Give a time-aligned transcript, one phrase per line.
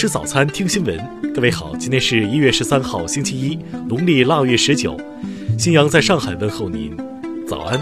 [0.00, 0.98] 吃早餐，听新闻。
[1.34, 3.54] 各位好，今天是一月十三号，星期一，
[3.86, 4.98] 农历腊月十九。
[5.58, 6.96] 新阳在上海问候您，
[7.46, 7.78] 早安。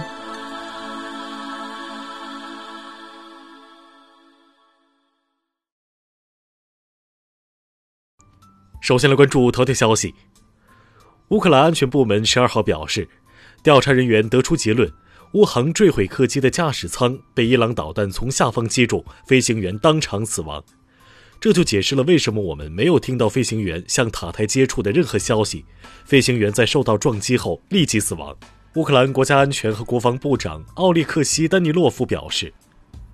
[8.80, 10.12] 首先来关注头条消息。
[11.28, 13.08] 乌克兰安全部门十二号表示，
[13.62, 14.92] 调查人员得出结论，
[15.34, 20.60] 乌航坠毁客机的驾驶舱被伊朗导弹从下方击中，飞行员当场死亡。
[21.40, 25.64] 这就解释了为什么我们没有听到飞行员向塔台接触的任何消息。
[26.04, 28.36] 飞行员在受到撞击后立即死亡。
[28.74, 32.52] 乌克兰国家安全和国防部长奥列克西·丹尼洛夫表示，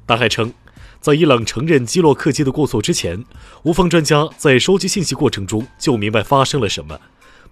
[0.06, 0.52] 他还称，
[1.00, 3.22] 在伊朗承认击落客机的过错之前，
[3.64, 6.98] 乌方专家在收集信息过程中就明白发生了什么。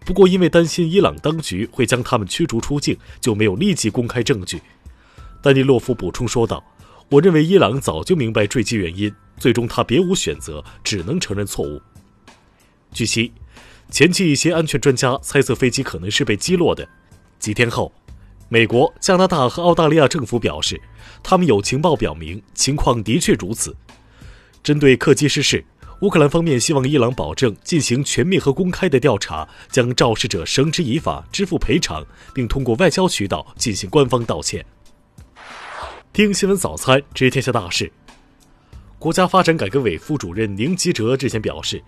[0.05, 4.61] 不过，因为担心伊朗当局会将他们驱逐出境，就没有立即公开证据。
[5.43, 6.65] 丹尼洛夫补充说道
[7.09, 11.83] ：“我认为伊朗早就明白坠机原因。”最终，他别无选择，只能承认错误。
[12.93, 13.33] 据悉，
[13.91, 16.89] 前期一些安全专家猜测飞机可能是被击落的。
[17.41, 17.93] 几天后，
[18.49, 20.81] 美国、加拿大和澳大利亚政府表示，
[21.25, 23.77] 他们有情报表明情况的确如此。
[24.63, 25.65] 针对客机失事，
[26.03, 34.65] 乌克兰方面希望伊朗保证进行全面和公开的调查，将肇事者绳之以法，支付赔偿，并通过外交渠道进行官方道歉。
[36.13, 37.91] 听新闻早餐，知天下大事。
[39.03, 41.83] 国家发展改革委副主任宁吉喆日前表示，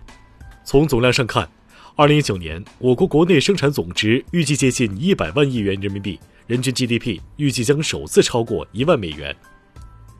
[0.65, 1.49] 从总量上看
[1.95, 9.33] ，2019年我国国内生产总值预计接近100万亿元人民币，人均 GDP 预计将首次超过一万美元。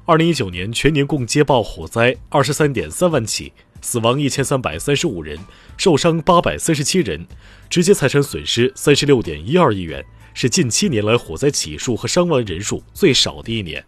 [0.06, 3.52] 2019年全年共接报火灾23.3万起，
[3.82, 5.38] 死亡1335人，
[5.76, 7.28] 受伤847人，
[7.70, 10.02] 直接财产损失36.12亿元，
[10.34, 13.84] 是近七年来火灾起数和伤亡人数最少的一年。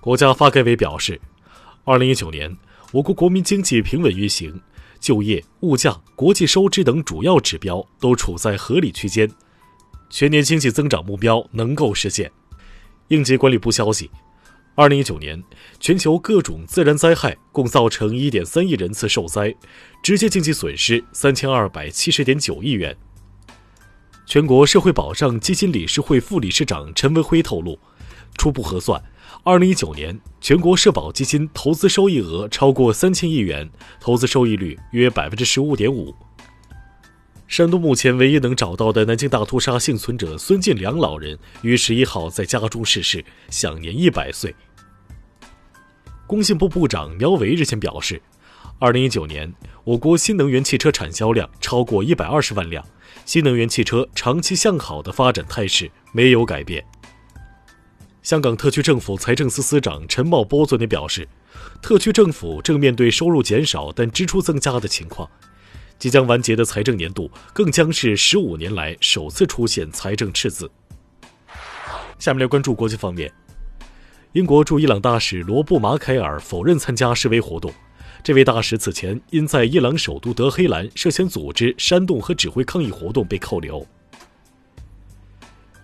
[0.00, 1.20] 国家发改委表示。
[1.84, 2.56] 二零一九年，
[2.92, 4.60] 我国国民经济平稳运行，
[5.00, 9.28] 就业、物价、国际收支等主要指标都处在合理区间，
[10.08, 12.30] 全年经济增长目标能够实现。
[13.08, 14.08] 应急管理部消息，
[14.76, 15.42] 二零一九年
[15.80, 19.52] 全球各种自然灾害共造成一点三亿人次受灾，
[20.04, 22.96] 直接经济损失三千二百七十点九亿元。
[24.24, 27.76] 全国社会保障基金理事会副理事长陈文辉透露，
[28.36, 29.02] 初步核算。
[29.44, 33.68] 二零一九年，全国社保基金投资收益额超过三千亿元，
[34.00, 36.14] 投资收益率约百分之十五点五。
[37.48, 44.54] 山东目前唯一能找到的南京大屠杀幸存者孙进良老人于十一号在家中逝世，享年一百岁。
[46.26, 48.22] 工信部部长苗圩日前表示，
[48.78, 49.52] 二零一九年
[49.84, 52.82] 我国新能源汽车产销量超过一百二十万辆，
[53.26, 56.82] 新能源汽车长期向好的发展态势没有改变。
[58.22, 61.26] 香港特区政府财政司司长陈茂波昨天表示，
[61.82, 65.28] 特区政府正面对收入减少但支出增加的情况，
[65.98, 70.70] 即将完结的财政年度更将是十五年来首次出现财政赤字。
[72.20, 73.30] 下面来关注国际方面，
[74.34, 77.74] 英国驻伊朗大使罗布·马凯尔否认参加示威活动，
[78.22, 83.84] 这位大使此前因在伊朗首都德黑兰涉嫌组织煽动和指挥抗议活动被扣留。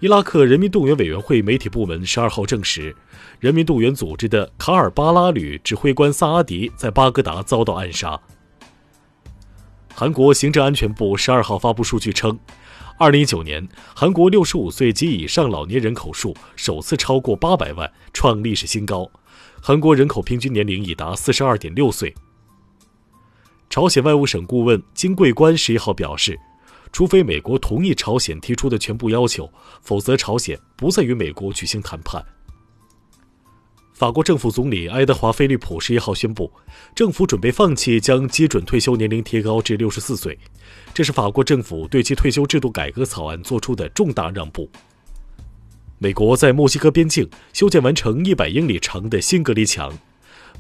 [0.00, 2.94] 伊拉克人民动员委员会媒体部门十二号证实，
[3.40, 8.16] 人民动员组织的卡尔巴拉旅指挥官萨阿迪在巴格达遭到暗杀。
[9.92, 12.38] 韩国行政安全部十二号发布数据称，
[12.96, 19.10] 二零一九年韩国六十五岁及以上老年人口数首次超过八百万，创历史新高。
[19.60, 22.14] 韩国人口平均年龄已达四十二点六岁。
[23.68, 26.38] 朝鲜外务省顾问金桂官十一号表示。
[26.92, 29.50] 除非美国同意朝鲜提出的全部要求，
[29.82, 32.24] 否则朝鲜不再与美国举行谈判。
[33.92, 36.52] 法国政府总理爱德华·菲利普十一号宣布，
[36.94, 40.38] 政府准备放弃将基准退休年龄提高至六十四岁，
[40.94, 44.70] 这是法国政府对其退休制度改革草案做出的重大让步。
[45.98, 49.92] 美国在墨西哥边境修建完成一百英里长的新隔离墙，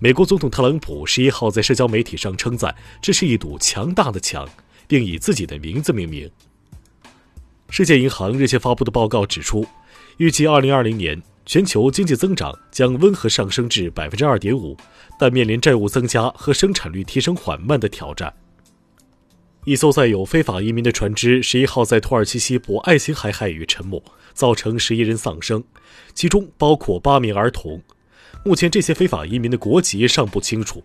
[0.00, 4.48] 美国总统特朗普十一号在社交媒体上称赞这是一堵强大的墙。
[4.88, 6.28] 并以自己的名字命名。
[7.70, 9.64] 世界银行日前发布的报告指出，
[10.16, 14.76] 预计2020年全球经济增长将温和上升至百分之二点五，
[15.18, 18.34] 但面临债务增加和生产率提升缓慢的挑战。
[19.64, 24.02] 一艘载有非法移民的船只十一号在土耳其西部爱琴海海域沉没，
[24.32, 25.62] 造成十一人丧生，
[26.14, 27.82] 其中包括八名儿童。
[28.44, 30.82] 目前，这些非法移民的国籍尚不清楚。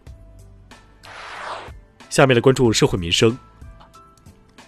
[2.10, 3.38] 下面来关注社会民生。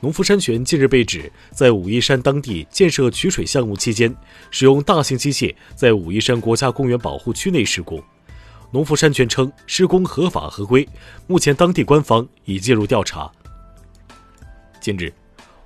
[0.05, 4.15] 农夫山泉近日被指在武夷山当地建设取水项目期间，
[4.51, 7.99] 使用大型机械在武夷山国家公园保护区内施工。
[8.69, 10.87] 农夫山泉称施工合法合规，
[11.25, 13.31] 目前当地官方已介入调查。
[14.79, 15.11] 近日，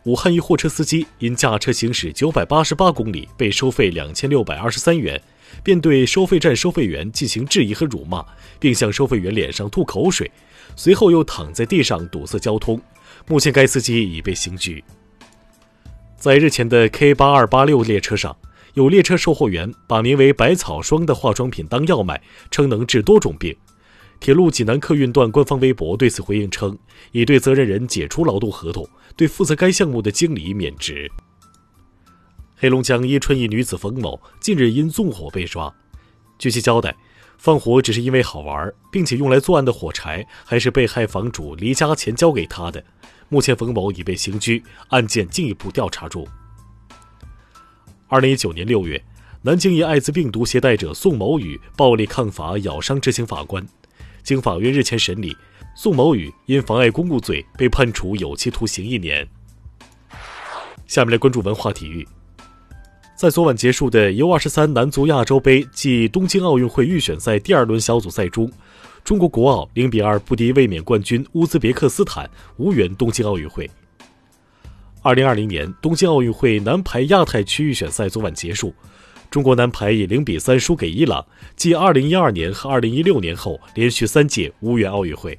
[0.05, 5.21] 武汉一货车司机因驾车行驶九百八十八公里被收费两千六百二十三元，
[5.63, 8.25] 便对收费站收费员进行质疑和辱骂，
[8.59, 10.31] 并向收费员脸上吐口水，
[10.75, 12.81] 随后又躺在地上堵塞交通。
[13.27, 14.83] 目前该司机已被刑拘。
[16.17, 18.35] 在日前的 K 八二八六列车上。
[18.75, 22.21] 有列车售货员把名为“百草霜”的化妆品当药卖，
[22.51, 23.53] 称能治多种病。
[24.19, 26.77] 铁路济南客运段官方微博对此回应称，
[27.11, 31.09] 已对责任人解除劳动合同，对负责该项目的经理免职。
[32.57, 35.73] 黑龙江伊春一女子冯某近日因纵火被抓，
[36.37, 36.93] 据其交代，
[37.37, 42.83] 放火只是因为好玩，并且用来作案的火柴还是被害房主离家前交给他的。
[43.29, 46.27] 目前冯某已被刑拘，案件进一步调查中。
[48.09, 49.01] 二零一九年六月，
[49.43, 53.65] 南京一艾滋病毒携带者宋某宇暴力抗法咬伤执行法官，
[54.23, 55.35] 经法院日前审理，
[55.75, 59.27] 宋某宇因妨碍公务罪被判处有期徒刑一年。
[60.87, 62.07] 下面来关注文化体育，
[63.15, 68.51] 在昨晚结束的 U 二十三男足亚洲杯暨东京奥运会预选赛第二轮小组赛中，
[69.03, 73.69] 中国国奥零比二不敌卫冕冠军乌兹别克斯坦，无缘东京奥运会。
[75.01, 78.73] 二零二零年东京奥运会男排亚太区预选赛昨晚结束，
[79.29, 85.37] 中国男排以零比三输给伊朗，继二零一二年和二零一六年后，连续三届无缘奥运会。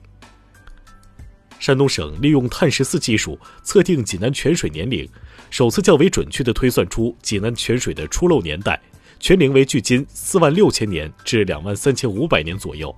[1.58, 5.08] 山东省利用碳十四技术测定济南泉水年龄，
[5.50, 8.80] 首次较为准确地推算出济南泉水的出漏年代，
[9.18, 12.94] 泉龄为距今四万六千年至两万三千五百年左右。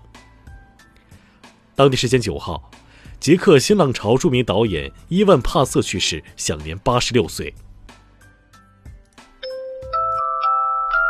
[1.75, 2.71] 当地时间九号。
[3.19, 7.55] 捷克新浪潮著名导演伊万·帕瑟去世，享年八十六岁。